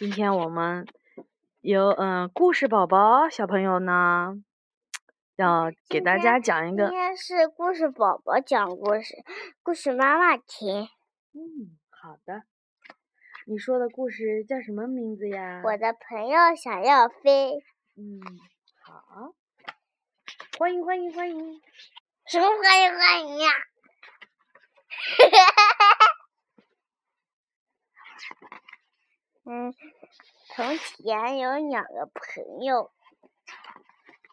[0.00, 0.88] 今天我们
[1.60, 4.32] 有嗯故事宝宝小朋友呢，
[5.36, 6.88] 要给大家讲一个。
[6.88, 9.22] 今天是故事宝宝讲故事，
[9.62, 10.88] 故事妈妈听。
[11.34, 12.44] 嗯，好的。
[13.44, 15.60] 你说的故事叫什么名字呀？
[15.66, 17.62] 我的朋友想要飞。
[17.98, 18.22] 嗯，
[18.82, 19.34] 好。
[20.58, 21.60] 欢迎欢迎欢迎！
[22.24, 23.50] 什么欢迎欢迎呀？
[29.44, 29.74] 嗯，
[30.48, 32.92] 从前有两个朋友，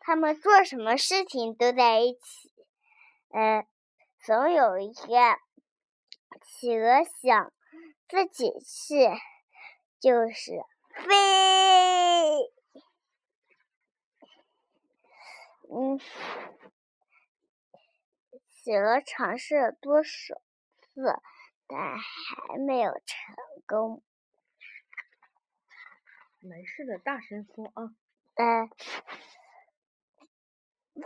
[0.02, 2.52] 他们做什么事情都在一起。
[3.30, 3.66] 嗯，
[4.20, 5.38] 总有一天，
[6.44, 7.54] 企鹅想
[8.08, 9.10] 自己去，
[10.00, 10.52] 就是
[10.94, 12.52] 飞。
[15.70, 16.00] 嗯，
[18.54, 20.36] 企鹅尝试了多少
[20.94, 21.22] 次，
[21.68, 24.04] 但还没有成功。
[26.40, 27.92] 没事的，大声说啊！
[28.36, 28.70] 嗯，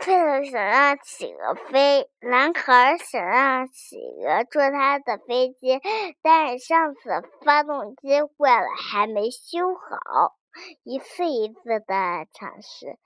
[0.06, 5.80] 为了想让企鹅飞，男孩想让企鹅坐他的飞机，
[6.20, 7.00] 但是上次
[7.44, 10.36] 发动机坏了，还没修好，
[10.82, 12.98] 一次一次的尝试，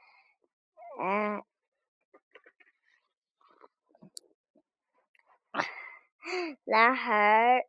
[1.01, 1.43] 嗯，
[6.65, 7.67] 男孩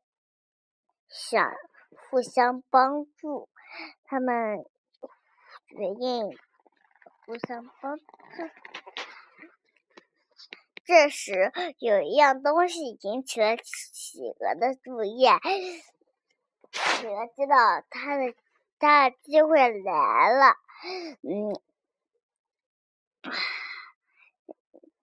[1.08, 1.54] 想
[2.10, 3.48] 互相帮助。
[4.06, 4.66] 他们
[5.68, 6.38] 决定
[7.26, 8.04] 互相帮助。
[10.86, 15.26] 这时，有一样东西引起了企鹅的注意。
[16.72, 18.34] 企鹅知道它的
[18.80, 20.56] 它的机会来了。
[21.24, 21.60] 嗯，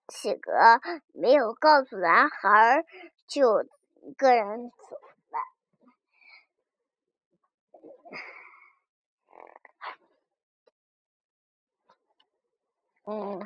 [0.07, 0.81] 企鹅
[1.13, 2.83] 没有告诉男孩，
[3.27, 3.61] 就
[4.01, 4.97] 一个人走
[5.29, 5.39] 了。
[13.05, 13.39] 嗯，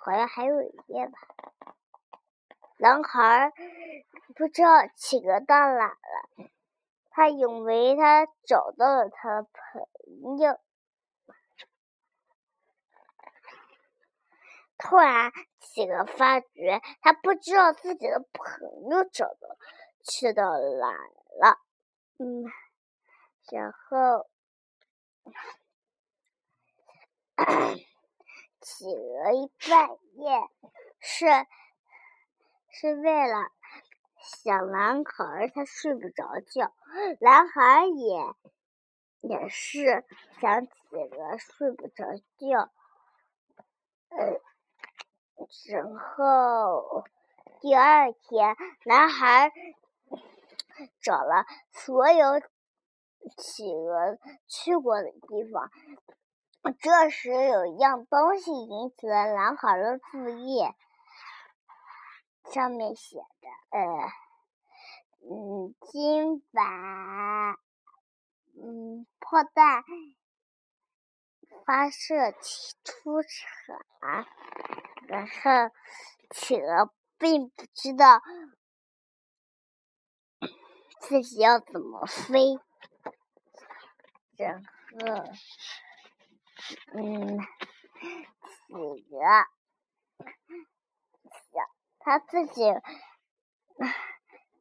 [0.00, 1.18] 好像还有一页吧。
[2.78, 3.52] 男孩
[4.34, 6.50] 不知道企鹅到哪了，
[7.10, 10.58] 他以为他找到了他的朋友。
[14.78, 15.30] 突然，
[15.60, 19.56] 企鹅发觉他不知道自己的朋友找到
[20.02, 20.90] 去到哪
[21.38, 21.60] 了。
[22.18, 22.44] 嗯，
[23.52, 24.26] 然后。
[28.62, 30.48] 企鹅一半夜
[31.00, 31.26] 是
[32.70, 33.50] 是为了
[34.20, 36.72] 想男孩，他睡不着觉。
[37.20, 38.34] 男孩也
[39.20, 40.04] 也是
[40.40, 42.04] 想企鹅睡不着
[42.38, 42.70] 觉。
[44.10, 44.40] 嗯，
[45.68, 47.04] 然后
[47.60, 49.52] 第二天，男孩
[51.00, 52.40] 找了所有
[53.36, 55.68] 企鹅去过的地方。
[56.70, 60.62] 这时，有一样东西引起了男孩的注意，
[62.52, 64.12] 上面写着：“呃，
[65.28, 67.58] 嗯，今晚，
[68.54, 69.82] 嗯，炮弹
[71.66, 74.24] 发射器出场。”
[75.08, 75.74] 然后，
[76.30, 78.22] 企鹅并不知道
[81.00, 82.60] 自己要怎么飞，
[84.36, 85.24] 然后。
[86.94, 87.38] 嗯，
[88.68, 89.20] 企鹅
[91.50, 91.66] 想
[91.98, 92.62] 他自己，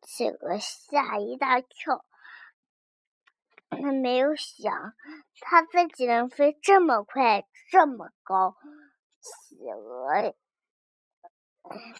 [0.01, 2.03] 企鹅吓一大跳，
[3.69, 4.94] 他没有想
[5.41, 8.56] 他自己能飞这么快这么高，
[9.19, 10.35] 企鹅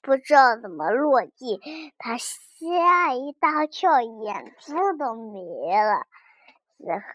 [0.02, 1.62] 不知道怎么落地，
[1.98, 5.40] 他吓一大跳，眼珠都没
[5.84, 6.08] 了，
[6.78, 7.08] 然后。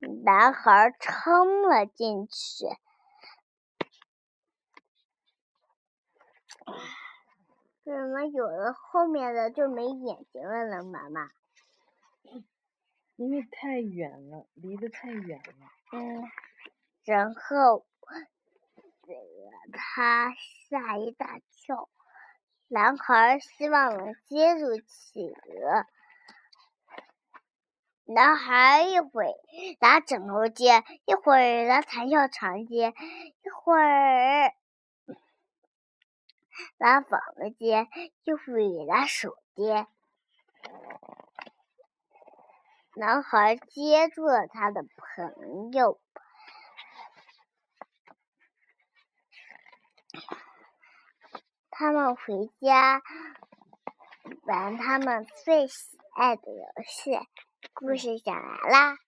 [0.00, 2.66] 男孩冲了进去，
[7.84, 10.84] 怎么有了后面的就没眼睛了呢？
[10.84, 11.30] 妈妈，
[13.16, 15.66] 因为太远了，离得太远了。
[15.92, 16.22] 嗯，
[17.04, 17.84] 然后
[19.72, 20.32] 他
[20.68, 21.88] 吓一大跳。
[22.68, 25.86] 男孩希望能接住企鹅。
[28.10, 29.34] 男孩一会
[29.80, 32.94] 拿枕头接，一会儿拿弹跳床接，
[33.42, 34.54] 一会儿
[36.78, 37.86] 拿房子接，
[38.24, 39.86] 一会儿拿手接。
[42.94, 46.00] 男孩接住了他的朋友，
[51.68, 53.02] 他们回家
[54.44, 57.20] 玩他们最喜爱的游戏。
[57.78, 59.07] 故事讲完啦。